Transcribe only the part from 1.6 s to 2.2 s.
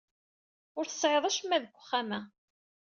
deg uxxam-a.